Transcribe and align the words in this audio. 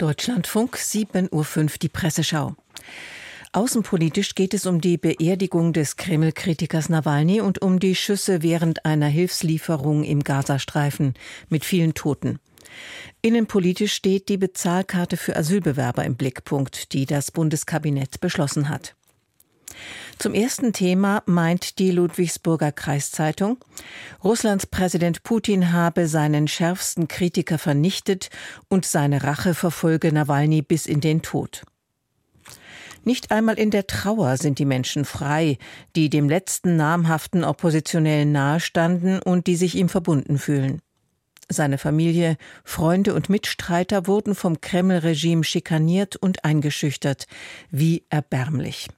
Deutschlandfunk 0.00 0.76
7.05 0.76 1.30
Uhr 1.30 1.66
die 1.82 1.90
Presseschau. 1.90 2.56
Außenpolitisch 3.52 4.34
geht 4.34 4.54
es 4.54 4.64
um 4.64 4.80
die 4.80 4.96
Beerdigung 4.96 5.74
des 5.74 5.96
Kreml-Kritikers 5.96 6.88
Nawalny 6.88 7.42
und 7.42 7.60
um 7.60 7.78
die 7.78 7.94
Schüsse 7.94 8.42
während 8.42 8.86
einer 8.86 9.08
Hilfslieferung 9.08 10.02
im 10.04 10.24
Gazastreifen 10.24 11.12
mit 11.50 11.66
vielen 11.66 11.92
Toten. 11.92 12.38
Innenpolitisch 13.20 13.92
steht 13.92 14.30
die 14.30 14.38
Bezahlkarte 14.38 15.18
für 15.18 15.36
Asylbewerber 15.36 16.02
im 16.06 16.16
Blickpunkt, 16.16 16.94
die 16.94 17.04
das 17.04 17.30
Bundeskabinett 17.30 18.20
beschlossen 18.20 18.70
hat. 18.70 18.96
Zum 20.18 20.34
ersten 20.34 20.72
Thema 20.72 21.22
meint 21.26 21.78
die 21.78 21.90
Ludwigsburger 21.90 22.72
Kreiszeitung, 22.72 23.58
Russlands 24.22 24.66
Präsident 24.66 25.22
Putin 25.22 25.72
habe 25.72 26.08
seinen 26.08 26.46
schärfsten 26.46 27.08
Kritiker 27.08 27.58
vernichtet 27.58 28.30
und 28.68 28.84
seine 28.84 29.24
Rache 29.24 29.54
verfolge 29.54 30.12
Nawalny 30.12 30.62
bis 30.62 30.86
in 30.86 31.00
den 31.00 31.22
Tod. 31.22 31.64
Nicht 33.04 33.30
einmal 33.30 33.58
in 33.58 33.70
der 33.70 33.86
Trauer 33.86 34.36
sind 34.36 34.58
die 34.58 34.66
Menschen 34.66 35.04
frei, 35.04 35.56
die 35.96 36.10
dem 36.10 36.28
letzten 36.28 36.76
namhaften 36.76 37.44
Oppositionellen 37.44 38.30
nahestanden 38.30 39.20
und 39.22 39.46
die 39.46 39.56
sich 39.56 39.74
ihm 39.74 39.88
verbunden 39.88 40.38
fühlen. 40.38 40.82
Seine 41.48 41.78
Familie, 41.78 42.36
Freunde 42.62 43.14
und 43.14 43.28
Mitstreiter 43.28 44.06
wurden 44.06 44.36
vom 44.36 44.60
Kreml-Regime 44.60 45.42
schikaniert 45.42 46.14
und 46.14 46.44
eingeschüchtert. 46.44 47.26
Wie 47.70 48.04
erbärmlich. 48.08 48.88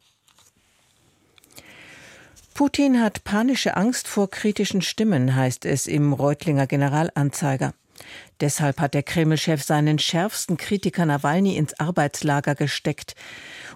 Putin 2.54 3.00
hat 3.00 3.24
panische 3.24 3.76
Angst 3.76 4.06
vor 4.08 4.30
kritischen 4.30 4.82
Stimmen, 4.82 5.34
heißt 5.34 5.64
es 5.64 5.86
im 5.86 6.12
Reutlinger 6.12 6.66
Generalanzeiger. 6.66 7.74
Deshalb 8.40 8.80
hat 8.80 8.94
der 8.94 9.02
Kreml-Chef 9.02 9.62
seinen 9.62 9.98
schärfsten 9.98 10.56
Kritiker 10.56 11.06
Nawalny 11.06 11.56
ins 11.56 11.78
Arbeitslager 11.78 12.54
gesteckt. 12.54 13.14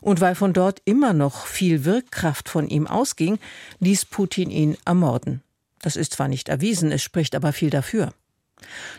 Und 0.01 0.21
weil 0.21 0.35
von 0.35 0.53
dort 0.53 0.83
immer 0.85 1.13
noch 1.13 1.47
viel 1.47 1.85
Wirkkraft 1.85 2.49
von 2.49 2.69
ihm 2.69 2.87
ausging, 2.87 3.39
ließ 3.81 4.07
Putin 4.07 4.51
ihn 4.51 4.77
ermorden. 4.85 5.43
Das 5.81 5.97
ist 5.97 6.15
zwar 6.15 6.29
nicht 6.29 6.49
erwiesen, 6.49 6.93
es 6.93 7.03
spricht 7.03 7.35
aber 7.35 7.53
viel 7.53 7.71
dafür. 7.71 8.13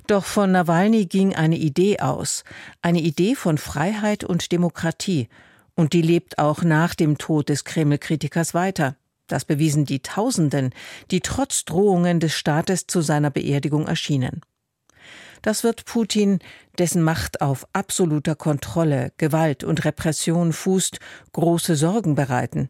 Doch 0.07 0.25
von 0.25 0.51
Nawalny 0.51 1.05
ging 1.05 1.35
eine 1.35 1.57
Idee 1.57 1.99
aus, 1.99 2.43
eine 2.81 3.01
Idee 3.01 3.35
von 3.35 3.57
Freiheit 3.57 4.23
und 4.23 4.51
Demokratie, 4.51 5.27
und 5.75 5.93
die 5.93 6.01
lebt 6.01 6.39
auch 6.39 6.63
nach 6.63 6.95
dem 6.95 7.17
Tod 7.17 7.49
des 7.49 7.63
Kreml-Kritikers 7.63 8.53
weiter. 8.53 8.95
Das 9.27 9.45
bewiesen 9.45 9.85
die 9.85 9.99
Tausenden, 9.99 10.73
die 11.11 11.19
trotz 11.19 11.65
Drohungen 11.65 12.19
des 12.19 12.33
Staates 12.33 12.87
zu 12.87 13.01
seiner 13.01 13.29
Beerdigung 13.29 13.87
erschienen. 13.87 14.41
Das 15.41 15.63
wird 15.63 15.85
Putin, 15.85 16.39
dessen 16.77 17.01
Macht 17.01 17.41
auf 17.41 17.67
absoluter 17.73 18.35
Kontrolle, 18.35 19.11
Gewalt 19.17 19.63
und 19.63 19.85
Repression 19.85 20.53
fußt, 20.53 20.99
große 21.33 21.75
Sorgen 21.75 22.15
bereiten. 22.15 22.69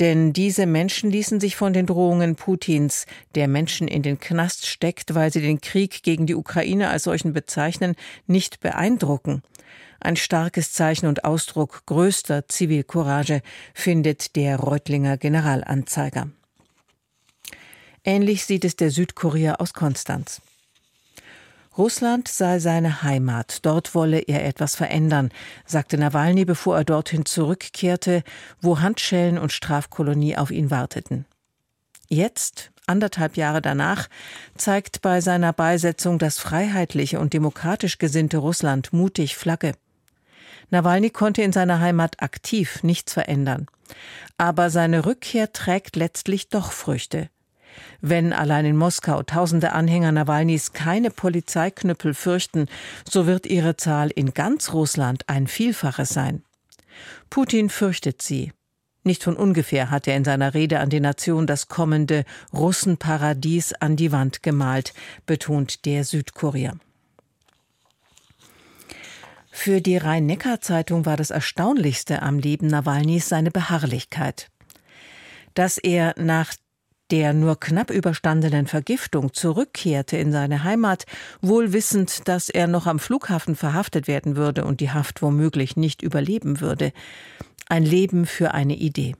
Denn 0.00 0.32
diese 0.32 0.66
Menschen 0.66 1.10
ließen 1.10 1.40
sich 1.40 1.56
von 1.56 1.72
den 1.72 1.86
Drohungen 1.86 2.36
Putins, 2.36 3.06
der 3.34 3.48
Menschen 3.48 3.88
in 3.88 4.02
den 4.02 4.20
Knast 4.20 4.66
steckt, 4.66 5.14
weil 5.14 5.32
sie 5.32 5.40
den 5.40 5.60
Krieg 5.60 6.02
gegen 6.02 6.26
die 6.26 6.36
Ukraine 6.36 6.88
als 6.88 7.04
solchen 7.04 7.32
bezeichnen, 7.32 7.96
nicht 8.26 8.60
beeindrucken. 8.60 9.42
Ein 10.00 10.14
starkes 10.14 10.72
Zeichen 10.72 11.06
und 11.06 11.24
Ausdruck 11.24 11.82
größter 11.86 12.46
Zivilcourage 12.46 13.42
findet 13.74 14.36
der 14.36 14.56
Reutlinger 14.56 15.16
Generalanzeiger. 15.16 16.28
Ähnlich 18.04 18.44
sieht 18.44 18.64
es 18.64 18.76
der 18.76 18.92
Südkurier 18.92 19.60
aus 19.60 19.72
Konstanz. 19.72 20.40
Russland 21.78 22.26
sei 22.26 22.58
seine 22.58 23.04
Heimat, 23.04 23.64
dort 23.64 23.94
wolle 23.94 24.18
er 24.18 24.44
etwas 24.44 24.74
verändern, 24.74 25.30
sagte 25.64 25.96
Nawalny, 25.96 26.44
bevor 26.44 26.76
er 26.76 26.84
dorthin 26.84 27.24
zurückkehrte, 27.24 28.24
wo 28.60 28.80
Handschellen 28.80 29.38
und 29.38 29.52
Strafkolonie 29.52 30.36
auf 30.36 30.50
ihn 30.50 30.72
warteten. 30.72 31.24
Jetzt, 32.08 32.72
anderthalb 32.88 33.36
Jahre 33.36 33.62
danach, 33.62 34.08
zeigt 34.56 35.02
bei 35.02 35.20
seiner 35.20 35.52
Beisetzung 35.52 36.18
das 36.18 36.40
freiheitliche 36.40 37.20
und 37.20 37.32
demokratisch 37.32 37.98
gesinnte 37.98 38.38
Russland 38.38 38.92
mutig 38.92 39.36
Flagge. 39.36 39.74
Nawalny 40.70 41.10
konnte 41.10 41.42
in 41.42 41.52
seiner 41.52 41.78
Heimat 41.78 42.20
aktiv 42.20 42.82
nichts 42.82 43.12
verändern. 43.12 43.66
Aber 44.36 44.70
seine 44.70 45.06
Rückkehr 45.06 45.52
trägt 45.52 45.94
letztlich 45.94 46.48
doch 46.48 46.72
Früchte. 46.72 47.30
Wenn 48.00 48.32
allein 48.32 48.64
in 48.64 48.76
Moskau 48.76 49.22
tausende 49.22 49.72
Anhänger 49.72 50.12
Nawalnys 50.12 50.72
keine 50.72 51.10
Polizeiknüppel 51.10 52.14
fürchten, 52.14 52.66
so 53.08 53.26
wird 53.26 53.46
ihre 53.46 53.76
Zahl 53.76 54.10
in 54.10 54.34
ganz 54.34 54.72
Russland 54.72 55.24
ein 55.28 55.46
Vielfaches 55.46 56.10
sein. 56.10 56.42
Putin 57.30 57.68
fürchtet 57.68 58.22
sie. 58.22 58.52
Nicht 59.04 59.22
von 59.22 59.36
ungefähr 59.36 59.90
hat 59.90 60.06
er 60.06 60.16
in 60.16 60.24
seiner 60.24 60.54
Rede 60.54 60.80
an 60.80 60.90
die 60.90 61.00
Nation 61.00 61.46
das 61.46 61.68
kommende 61.68 62.24
Russenparadies 62.52 63.72
an 63.74 63.96
die 63.96 64.12
Wand 64.12 64.42
gemalt, 64.42 64.92
betont 65.24 65.86
der 65.86 66.04
Südkurier. 66.04 66.78
Für 69.50 69.80
die 69.80 69.96
Rhein-Neckar-Zeitung 69.96 71.04
war 71.04 71.16
das 71.16 71.30
Erstaunlichste 71.30 72.22
am 72.22 72.38
Leben 72.38 72.68
Nawalnys 72.68 73.28
seine 73.28 73.50
Beharrlichkeit. 73.50 74.50
Dass 75.54 75.78
er 75.78 76.14
nach 76.16 76.54
der 77.10 77.32
nur 77.32 77.58
knapp 77.58 77.90
überstandenen 77.90 78.66
Vergiftung 78.66 79.32
zurückkehrte 79.32 80.16
in 80.16 80.32
seine 80.32 80.64
Heimat, 80.64 81.06
wohl 81.40 81.72
wissend, 81.72 82.28
dass 82.28 82.48
er 82.48 82.66
noch 82.66 82.86
am 82.86 82.98
Flughafen 82.98 83.56
verhaftet 83.56 84.08
werden 84.08 84.36
würde 84.36 84.64
und 84.64 84.80
die 84.80 84.90
Haft 84.90 85.22
womöglich 85.22 85.76
nicht 85.76 86.02
überleben 86.02 86.60
würde. 86.60 86.92
Ein 87.68 87.84
Leben 87.84 88.26
für 88.26 88.52
eine 88.52 88.76
Idee. 88.76 89.14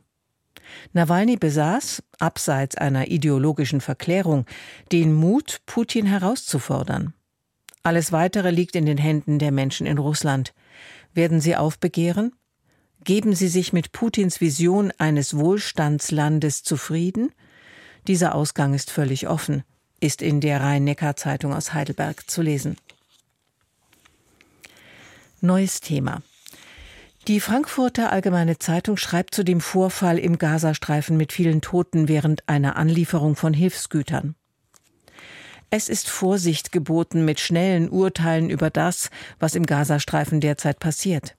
Nawalny 0.93 1.37
besaß, 1.37 2.03
abseits 2.19 2.77
einer 2.77 3.09
ideologischen 3.09 3.81
Verklärung, 3.81 4.45
den 4.93 5.15
Mut, 5.15 5.61
Putin 5.67 6.07
herauszufordern. 6.07 7.15
Alles 7.83 8.13
Weitere 8.13 8.51
liegt 8.51 8.77
in 8.77 8.87
den 8.87 8.99
Händen 8.99 9.39
der 9.39 9.53
Menschen 9.53 9.87
in 9.87 9.99
Russland. 9.99 10.53
Werden 11.15 11.41
sie 11.41 11.57
aufbegehren? 11.57 12.33
Geben 13.05 13.35
sie 13.35 13.49
sich 13.49 13.73
mit 13.73 13.93
Putins 13.93 14.41
Vision 14.41 14.93
eines 14.99 15.37
Wohlstandslandes 15.37 16.63
zufrieden? 16.65 17.33
Dieser 18.09 18.35
Ausgang 18.35 18.73
ist 18.73 18.91
völlig 18.91 19.29
offen, 19.29 19.65
ist 20.01 20.23
in 20.23 20.41
der 20.41 20.63
Rhein-Neckar-Zeitung 20.63 21.53
aus 21.53 21.75
Heidelberg 21.75 22.29
zu 22.29 22.41
lesen. 22.41 22.77
Neues 25.43 25.81
Thema. 25.81 26.23
Die 27.29 27.39
Frankfurter 27.39 28.11
Allgemeine 28.11 28.59
Zeitung 28.59 28.97
schreibt 28.97 29.35
zu 29.35 29.45
dem 29.45 29.61
Vorfall 29.61 30.19
im 30.19 30.39
Gazastreifen 30.39 31.19
mit 31.19 31.35
vielen 31.35 31.61
Toten 31.61 32.09
während 32.09 32.49
einer 32.49 32.77
Anlieferung 32.77 33.37
von 33.37 33.53
Hilfsgütern. 33.53 34.35
Es 35.69 35.91
ist 35.91 36.09
Vorsicht 36.09 36.73
geboten 36.73 37.27
mit 37.27 37.41
schnellen 37.41 37.91
Urteilen 37.91 38.49
über 38.49 38.71
das, 38.71 39.11
was 39.39 39.55
im 39.55 39.67
Gazastreifen 39.67 40.41
derzeit 40.41 40.81
passiert. 40.81 41.38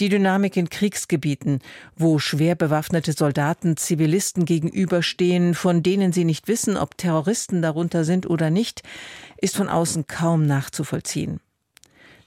Die 0.00 0.08
Dynamik 0.08 0.56
in 0.56 0.70
Kriegsgebieten, 0.70 1.60
wo 1.94 2.18
schwer 2.18 2.54
bewaffnete 2.54 3.12
Soldaten 3.12 3.76
Zivilisten 3.76 4.46
gegenüberstehen, 4.46 5.54
von 5.54 5.82
denen 5.82 6.14
sie 6.14 6.24
nicht 6.24 6.48
wissen, 6.48 6.78
ob 6.78 6.96
Terroristen 6.96 7.60
darunter 7.60 8.04
sind 8.04 8.28
oder 8.28 8.48
nicht, 8.48 8.82
ist 9.36 9.56
von 9.56 9.68
außen 9.68 10.06
kaum 10.06 10.46
nachzuvollziehen. 10.46 11.40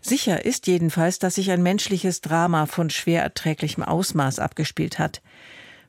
Sicher 0.02 0.46
ist 0.46 0.68
jedenfalls, 0.68 1.18
dass 1.18 1.36
sich 1.36 1.50
ein 1.50 1.64
menschliches 1.64 2.22
Drama 2.22 2.68
von 2.68 2.92
schwer 2.92 3.24
erträglichem 3.24 3.82
Ausmaß 3.82 4.38
abgespielt 4.38 5.00
hat. 5.00 5.24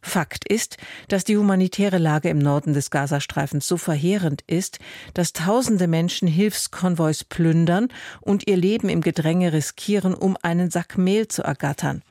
Fakt 0.07 0.47
ist, 0.47 0.77
dass 1.09 1.25
die 1.25 1.39
humanitäre 1.39 1.97
Lage 1.97 2.29
im 2.29 2.39
Norden 2.39 2.75
des 2.75 2.91
Gazastreifens 2.91 3.67
so 3.67 3.79
verheerend 3.79 4.45
ist, 4.47 4.79
dass 5.15 5.33
tausende 5.33 5.89
Menschen 5.89 6.29
Hilfskonvois 6.29 7.25
plündern 7.27 7.89
und 8.21 8.47
ihr 8.47 8.59
Leben 8.59 8.91
im 8.91 9.01
Gedränge 9.01 9.55
riskieren, 9.55 10.15
um 10.15 10.37
einen 10.43 10.71
Sack 10.71 10.99
Mehl 10.99 11.27
zu 11.29 11.43
ergattern. 11.43 12.03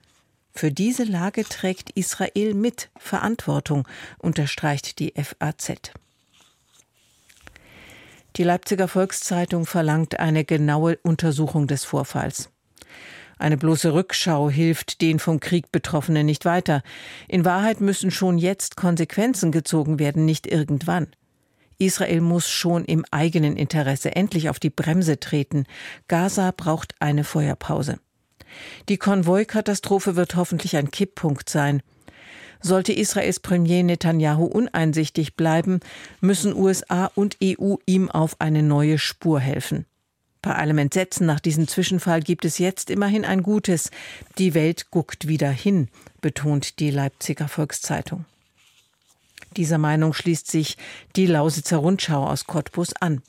Für 0.56 0.72
diese 0.72 1.04
Lage 1.04 1.44
trägt 1.44 1.92
Israel 1.92 2.56
mit 2.56 2.90
Verantwortung, 2.98 3.88
unterstreicht 4.18 4.98
die 5.00 5.14
FAZ. 5.16 5.92
Die 8.38 8.44
Leipziger 8.44 8.88
Volkszeitung 8.88 9.68
verlangt 9.68 10.20
eine 10.20 10.44
genaue 10.44 10.98
Untersuchung 11.04 11.68
des 11.68 11.86
Vorfalls. 11.86 12.50
Eine 13.44 13.58
bloße 13.58 13.94
Rückschau 13.94 14.50
hilft 14.50 15.02
den 15.02 15.20
vom 15.20 15.42
Krieg 15.42 15.70
Betroffenen 15.70 16.26
nicht 16.26 16.46
weiter. 16.46 16.82
In 17.28 17.44
Wahrheit 17.44 17.82
müssen 17.82 18.10
schon 18.10 18.38
jetzt 18.38 18.78
Konsequenzen 18.78 19.52
gezogen 19.52 20.00
werden, 20.00 20.24
nicht 20.24 20.48
irgendwann. 20.48 21.08
Israel 21.78 22.22
muss 22.22 22.50
schon 22.50 22.86
im 22.86 23.04
eigenen 23.12 23.58
Interesse 23.58 24.16
endlich 24.16 24.48
auf 24.48 24.62
die 24.62 24.70
Bremse 24.70 25.20
treten. 25.20 25.66
Gaza 26.08 26.54
braucht 26.56 26.96
eine 27.02 27.26
Feuerpause. 27.26 28.00
Die 28.88 28.96
Konvoikatastrophe 28.96 30.16
wird 30.16 30.38
hoffentlich 30.38 30.78
ein 30.78 30.90
Kipppunkt 30.90 31.50
sein. 31.50 31.84
Sollte 32.62 32.94
Israels 32.94 33.42
Premier 33.42 33.84
Netanyahu 33.84 34.46
uneinsichtig 34.46 35.36
bleiben, 35.36 35.82
müssen 36.22 36.56
USA 36.56 37.12
und 37.14 37.36
EU 37.44 37.76
ihm 37.86 38.10
auf 38.10 38.40
eine 38.40 38.64
neue 38.64 38.98
Spur 39.00 39.42
helfen. 39.42 39.86
Bei 40.44 40.56
allem 40.56 40.78
Entsetzen 40.78 41.26
nach 41.26 41.40
diesem 41.40 41.70
Zwischenfall 41.70 42.20
gibt 42.22 42.44
es 42.44 42.58
jetzt 42.58 42.90
immerhin 42.90 43.24
ein 43.24 43.44
Gutes. 43.44 43.90
Die 44.38 44.54
Welt 44.54 44.92
guckt 44.92 45.30
wieder 45.30 45.50
hin, 45.50 45.88
betont 46.20 46.80
die 46.80 46.92
Leipziger 46.92 47.48
Volkszeitung. 47.48 48.26
Dieser 49.56 49.78
Meinung 49.78 50.14
schließt 50.14 50.52
sich 50.52 50.78
die 51.16 51.28
Lausitzer 51.28 51.78
Rundschau 51.78 52.28
aus 52.28 52.46
Cottbus 52.46 52.94
an. 53.00 53.22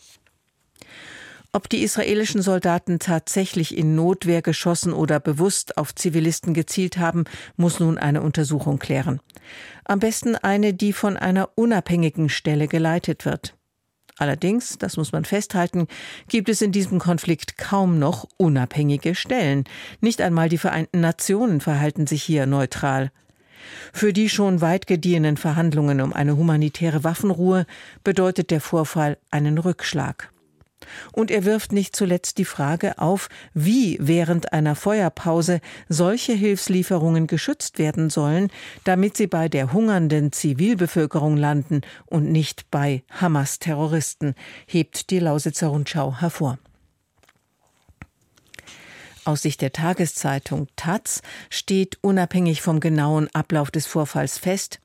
Ob 1.52 1.68
die 1.68 1.84
israelischen 1.84 2.42
Soldaten 2.42 2.98
tatsächlich 2.98 3.78
in 3.78 3.94
Notwehr 3.94 4.42
geschossen 4.42 4.92
oder 4.92 5.20
bewusst 5.20 5.78
auf 5.78 5.94
Zivilisten 5.94 6.52
gezielt 6.52 6.98
haben, 6.98 7.26
muss 7.56 7.78
nun 7.78 7.96
eine 7.96 8.22
Untersuchung 8.22 8.80
klären. 8.80 9.20
Am 9.84 10.00
besten 10.00 10.34
eine, 10.34 10.74
die 10.74 10.92
von 10.92 11.16
einer 11.16 11.50
unabhängigen 11.54 12.28
Stelle 12.28 12.66
geleitet 12.66 13.24
wird. 13.24 13.54
Allerdings, 14.16 14.78
das 14.78 14.96
muss 14.96 15.10
man 15.10 15.24
festhalten, 15.24 15.88
gibt 16.28 16.48
es 16.48 16.62
in 16.62 16.70
diesem 16.70 17.00
Konflikt 17.00 17.58
kaum 17.58 17.98
noch 17.98 18.28
unabhängige 18.36 19.14
Stellen. 19.14 19.64
Nicht 20.00 20.20
einmal 20.20 20.48
die 20.48 20.58
Vereinten 20.58 21.00
Nationen 21.00 21.60
verhalten 21.60 22.06
sich 22.06 22.22
hier 22.22 22.46
neutral. 22.46 23.10
Für 23.92 24.12
die 24.12 24.28
schon 24.28 24.60
weit 24.60 24.86
gediehenen 24.86 25.36
Verhandlungen 25.36 26.00
um 26.00 26.12
eine 26.12 26.36
humanitäre 26.36 27.02
Waffenruhe 27.02 27.66
bedeutet 28.04 28.50
der 28.50 28.60
Vorfall 28.60 29.18
einen 29.30 29.58
Rückschlag. 29.58 30.30
Und 31.12 31.30
er 31.30 31.44
wirft 31.44 31.72
nicht 31.72 31.96
zuletzt 31.96 32.38
die 32.38 32.44
Frage 32.44 32.98
auf, 32.98 33.28
wie 33.52 33.98
während 34.00 34.52
einer 34.52 34.74
Feuerpause 34.74 35.60
solche 35.88 36.32
Hilfslieferungen 36.32 37.26
geschützt 37.26 37.78
werden 37.78 38.10
sollen, 38.10 38.50
damit 38.84 39.16
sie 39.16 39.26
bei 39.26 39.48
der 39.48 39.72
hungernden 39.72 40.32
Zivilbevölkerung 40.32 41.36
landen 41.36 41.82
und 42.06 42.30
nicht 42.30 42.70
bei 42.70 43.02
Hamas-Terroristen, 43.10 44.34
hebt 44.66 45.10
die 45.10 45.18
Lausitzer 45.18 45.68
Rundschau 45.68 46.20
hervor. 46.20 46.58
Aus 49.24 49.40
Sicht 49.40 49.62
der 49.62 49.72
Tageszeitung 49.72 50.68
Taz 50.76 51.22
steht 51.48 51.98
unabhängig 52.02 52.60
vom 52.60 52.80
genauen 52.80 53.28
Ablauf 53.32 53.70
des 53.70 53.86
Vorfalls 53.86 54.36
fest, 54.36 54.80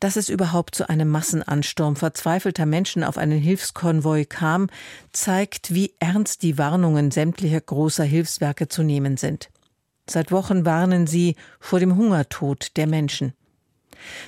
dass 0.00 0.16
es 0.16 0.28
überhaupt 0.28 0.74
zu 0.74 0.88
einem 0.88 1.08
Massenansturm 1.08 1.94
verzweifelter 1.94 2.66
Menschen 2.66 3.04
auf 3.04 3.18
einen 3.18 3.38
Hilfskonvoi 3.38 4.24
kam, 4.24 4.68
zeigt, 5.12 5.72
wie 5.74 5.94
ernst 6.00 6.42
die 6.42 6.58
Warnungen 6.58 7.10
sämtlicher 7.10 7.60
großer 7.60 8.04
Hilfswerke 8.04 8.68
zu 8.68 8.82
nehmen 8.82 9.16
sind. 9.16 9.50
Seit 10.08 10.32
Wochen 10.32 10.64
warnen 10.64 11.06
sie 11.06 11.36
vor 11.60 11.78
dem 11.78 11.96
Hungertod 11.96 12.76
der 12.76 12.86
Menschen. 12.86 13.34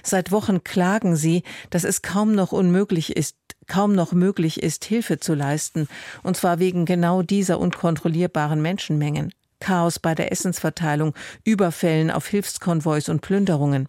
Seit 0.02 0.30
Wochen 0.30 0.62
klagen 0.62 1.16
sie, 1.16 1.42
dass 1.70 1.84
es 1.84 2.02
kaum 2.02 2.34
noch 2.34 2.52
unmöglich 2.52 3.16
ist, 3.16 3.36
kaum 3.66 3.94
noch 3.94 4.12
möglich 4.12 4.62
ist, 4.62 4.84
Hilfe 4.84 5.18
zu 5.18 5.34
leisten, 5.34 5.88
und 6.22 6.36
zwar 6.36 6.58
wegen 6.58 6.84
genau 6.84 7.22
dieser 7.22 7.58
unkontrollierbaren 7.58 8.60
Menschenmengen. 8.60 9.32
Chaos 9.60 9.98
bei 9.98 10.14
der 10.14 10.32
Essensverteilung, 10.32 11.14
Überfällen 11.44 12.10
auf 12.10 12.26
Hilfskonvois 12.26 13.08
und 13.08 13.22
Plünderungen. 13.22 13.88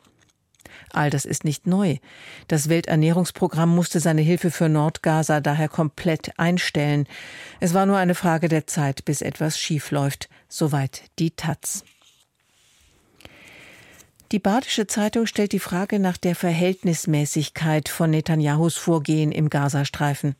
All 0.91 1.09
das 1.09 1.25
ist 1.25 1.43
nicht 1.43 1.67
neu. 1.67 1.97
Das 2.47 2.69
Welternährungsprogramm 2.69 3.73
musste 3.73 3.99
seine 3.99 4.21
Hilfe 4.21 4.51
für 4.51 4.69
Nordgaza 4.69 5.41
daher 5.41 5.69
komplett 5.69 6.37
einstellen. 6.37 7.07
Es 7.59 7.73
war 7.73 7.85
nur 7.85 7.97
eine 7.97 8.15
Frage 8.15 8.47
der 8.47 8.67
Zeit, 8.67 9.05
bis 9.05 9.21
etwas 9.21 9.59
schiefläuft. 9.59 10.29
Soweit 10.47 11.03
die 11.19 11.31
Taz. 11.31 11.83
Die 14.33 14.39
Badische 14.39 14.87
Zeitung 14.87 15.27
stellt 15.27 15.51
die 15.51 15.59
Frage 15.59 15.99
nach 15.99 16.17
der 16.17 16.35
Verhältnismäßigkeit 16.35 17.87
von 17.87 18.09
Netanyahus 18.09 18.77
Vorgehen 18.77 19.31
im 19.31 19.47
Gazastreifen, 19.47 20.35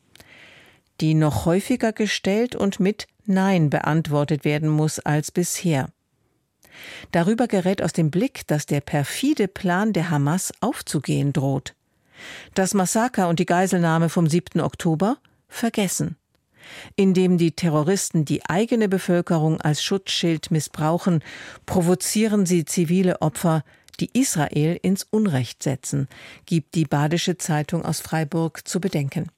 die 1.00 1.14
noch 1.14 1.46
häufiger 1.46 1.92
gestellt 1.92 2.56
und 2.56 2.80
mit 2.80 3.06
Nein 3.24 3.70
beantwortet 3.70 4.44
werden 4.44 4.68
muss 4.68 4.98
als 4.98 5.30
bisher. 5.30 5.90
Darüber 7.12 7.46
gerät 7.46 7.82
aus 7.82 7.92
dem 7.92 8.10
Blick, 8.10 8.46
dass 8.46 8.66
der 8.66 8.80
perfide 8.80 9.48
Plan 9.48 9.92
der 9.92 10.10
Hamas 10.10 10.52
aufzugehen 10.60 11.32
droht. 11.32 11.74
Das 12.54 12.74
Massaker 12.74 13.28
und 13.28 13.38
die 13.38 13.46
Geiselnahme 13.46 14.08
vom 14.08 14.28
7. 14.28 14.60
Oktober 14.60 15.18
vergessen. 15.48 16.16
Indem 16.96 17.36
die 17.36 17.52
Terroristen 17.52 18.24
die 18.24 18.44
eigene 18.46 18.88
Bevölkerung 18.88 19.60
als 19.60 19.82
Schutzschild 19.82 20.50
missbrauchen, 20.50 21.22
provozieren 21.66 22.46
sie 22.46 22.64
zivile 22.64 23.20
Opfer, 23.20 23.64
die 24.00 24.10
Israel 24.18 24.78
ins 24.82 25.06
Unrecht 25.10 25.62
setzen, 25.62 26.08
gibt 26.46 26.74
die 26.74 26.84
Badische 26.84 27.38
Zeitung 27.38 27.84
aus 27.84 28.00
Freiburg 28.00 28.66
zu 28.66 28.80
bedenken. 28.80 29.30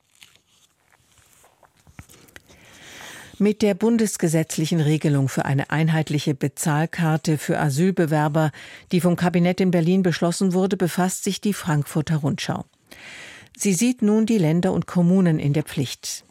Mit 3.38 3.60
der 3.60 3.74
bundesgesetzlichen 3.74 4.80
Regelung 4.80 5.28
für 5.28 5.44
eine 5.44 5.68
einheitliche 5.68 6.34
Bezahlkarte 6.34 7.36
für 7.36 7.58
Asylbewerber, 7.58 8.50
die 8.92 9.02
vom 9.02 9.14
Kabinett 9.14 9.60
in 9.60 9.70
Berlin 9.70 10.02
beschlossen 10.02 10.54
wurde, 10.54 10.78
befasst 10.78 11.22
sich 11.22 11.42
die 11.42 11.52
Frankfurter 11.52 12.16
Rundschau. 12.16 12.64
Sie 13.54 13.74
sieht 13.74 14.00
nun 14.00 14.24
die 14.24 14.38
Länder 14.38 14.72
und 14.72 14.86
Kommunen 14.86 15.38
in 15.38 15.52
der 15.52 15.64
Pflicht. 15.64 16.24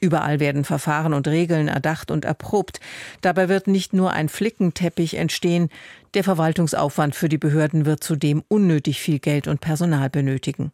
Überall 0.00 0.40
werden 0.40 0.64
Verfahren 0.64 1.12
und 1.12 1.28
Regeln 1.28 1.68
erdacht 1.68 2.10
und 2.10 2.24
erprobt. 2.24 2.80
Dabei 3.20 3.50
wird 3.50 3.66
nicht 3.66 3.92
nur 3.92 4.14
ein 4.14 4.30
Flickenteppich 4.30 5.18
entstehen, 5.18 5.68
der 6.14 6.24
Verwaltungsaufwand 6.24 7.14
für 7.14 7.28
die 7.28 7.36
Behörden 7.36 7.84
wird 7.84 8.02
zudem 8.02 8.42
unnötig 8.48 9.02
viel 9.02 9.18
Geld 9.18 9.48
und 9.48 9.60
Personal 9.60 10.08
benötigen. 10.08 10.72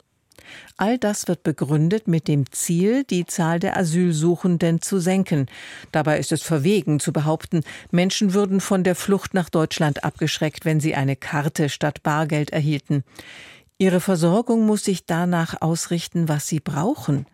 All 0.77 0.99
das 0.99 1.29
wird 1.29 1.43
begründet 1.43 2.09
mit 2.09 2.29
dem 2.29 2.51
Ziel, 2.53 3.05
die 3.05 3.27
Zahl 3.27 3.59
der 3.59 3.77
Asylsuchenden 3.77 4.81
zu 4.81 4.99
senken. 4.99 5.47
Dabei 5.93 6.19
ist 6.19 6.33
es 6.33 6.43
verwegen 6.43 7.01
zu 7.01 7.13
behaupten, 7.13 7.63
Menschen 7.91 8.35
würden 8.35 8.61
von 8.61 8.85
der 8.85 8.95
Flucht 8.95 9.35
nach 9.35 9.49
Deutschland 9.49 10.05
abgeschreckt, 10.05 10.65
wenn 10.65 10.81
sie 10.81 10.95
eine 10.95 11.17
Karte 11.17 11.69
statt 11.69 12.03
Bargeld 12.03 12.51
erhielten. 12.51 13.05
Ihre 13.79 14.01
Versorgung 14.01 14.67
muss 14.67 14.85
sich 14.85 15.07
danach 15.07 15.61
ausrichten, 15.61 16.29
was 16.29 16.47
sie 16.47 16.61
brauchen. 16.61 17.27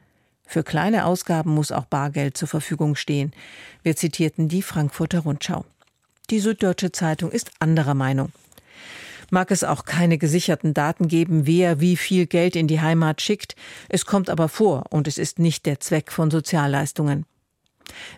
Für 0.47 0.63
kleine 0.63 1.07
Ausgaben 1.07 1.51
muss 1.51 1.73
auch 1.73 1.87
Bargeld 1.87 2.37
zur 2.37 2.49
Verfügung 2.49 2.97
stehen. 2.97 3.33
Wir 3.83 3.97
zitierten 3.97 4.49
die 4.49 4.63
Frankfurter 4.63 5.21
Rundschau. 5.21 5.65
Die 6.31 6.41
Süddeutsche 6.41 6.93
Zeitung 6.93 7.31
ist 7.31 7.51
anderer 7.61 7.95
Meinung 7.95 8.31
mag 9.31 9.51
es 9.51 9.65
auch 9.65 9.85
keine 9.85 10.19
gesicherten 10.19 10.75
Daten 10.75 11.09
geben, 11.09 11.47
wer 11.47 11.81
wie 11.81 11.97
viel 11.97 12.27
Geld 12.27 12.57
in 12.57 12.69
die 12.69 12.81
Heimat 12.81 13.21
schickt. 13.21 13.57
Es 13.89 14.07
kommt 14.07 14.31
aber 14.31 14.49
vor 14.49 14.85
und 14.91 15.09
es 15.09 15.19
ist 15.19 15.39
nicht 15.39 15.67
der 15.67 15.81
Zweck 15.81 16.13
von 16.13 16.31
Sozialleistungen. 16.31 17.27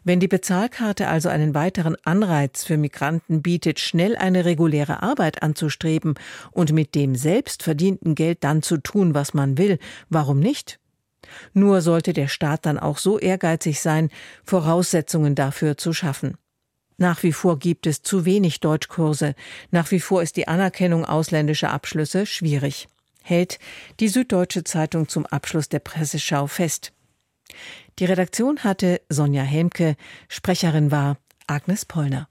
Wenn 0.05 0.20
die 0.20 0.29
Bezahlkarte 0.29 1.08
also 1.08 1.29
einen 1.29 1.55
weiteren 1.55 1.97
Anreiz 2.05 2.64
für 2.64 2.76
Migranten 2.76 3.43
bietet, 3.43 3.81
schnell 3.81 4.16
eine 4.16 4.45
reguläre 4.45 5.02
Arbeit 5.02 5.42
anzustreben 5.42 6.14
und 6.52 6.73
mit 6.73 6.95
dem 6.95 7.14
selbst 7.14 7.62
verdienten 7.62 8.14
Geld 8.14 8.45
dann 8.45 8.62
zu 8.62 8.78
tun, 8.78 9.14
was 9.14 9.35
man 9.35 9.59
will, 9.59 9.78
warum 10.09 10.40
nicht? 10.40 10.78
Nur 11.52 11.81
sollte 11.81 12.12
der 12.12 12.28
Staat 12.28 12.66
dann 12.66 12.78
auch 12.78 12.99
so 12.99 13.19
ehrgeizig 13.19 13.81
sein, 13.81 14.11
Voraussetzungen 14.45 15.35
dafür 15.35 15.76
zu 15.76 15.92
schaffen. 15.92 16.37
Nach 16.99 17.23
wie 17.23 17.33
vor 17.33 17.59
gibt 17.59 17.87
es 17.87 18.03
zu 18.03 18.25
wenig 18.25 18.61
Deutschkurse. 18.61 19.35
Nach 19.71 19.91
wie 19.91 20.00
vor 20.00 20.23
ist 20.23 20.37
die 20.37 20.49
Anerkennung 20.49 21.05
ausländischer 21.05 21.71
Abschlüsse 21.71 22.25
schwierig. 22.25 22.88
Hält 23.23 23.59
die 24.00 24.09
Süddeutsche 24.09 24.65
Zeitung 24.65 25.09
zum 25.09 25.26
Abschluss 25.26 25.69
der 25.69 25.81
Presseschau 25.81 26.47
fest. 26.47 26.93
Die 27.99 28.05
Redaktion 28.05 28.65
hatte 28.65 29.00
Sonja 29.09 29.43
Helmke, 29.43 29.97
Sprecherin 30.29 30.91
war 30.91 31.19
Agnes 31.47 31.85
Pollner. 31.85 32.29